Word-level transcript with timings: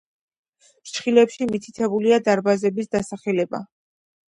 ფრჩხილებში 0.77 1.47
მითითებულია 1.51 2.19
დარბაზების 2.31 2.93
დასახელება. 2.99 3.65